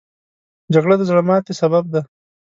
[0.73, 2.01] جګړه د زړه ماتې سبب ده